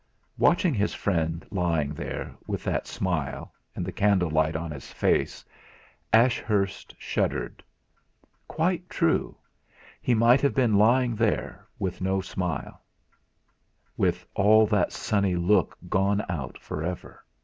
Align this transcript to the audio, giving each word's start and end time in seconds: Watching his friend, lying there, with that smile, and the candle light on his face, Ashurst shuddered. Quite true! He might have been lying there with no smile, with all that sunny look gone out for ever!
Watching 0.39 0.73
his 0.73 0.95
friend, 0.95 1.45
lying 1.51 1.93
there, 1.93 2.35
with 2.47 2.63
that 2.63 2.87
smile, 2.87 3.53
and 3.75 3.85
the 3.85 3.91
candle 3.91 4.31
light 4.31 4.55
on 4.55 4.71
his 4.71 4.91
face, 4.91 5.45
Ashurst 6.11 6.95
shuddered. 6.97 7.63
Quite 8.47 8.89
true! 8.89 9.37
He 10.01 10.15
might 10.15 10.41
have 10.41 10.55
been 10.55 10.73
lying 10.73 11.13
there 11.15 11.67
with 11.77 12.01
no 12.01 12.19
smile, 12.19 12.81
with 13.95 14.25
all 14.33 14.65
that 14.65 14.91
sunny 14.91 15.35
look 15.35 15.77
gone 15.87 16.25
out 16.27 16.57
for 16.57 16.81
ever! 16.81 17.23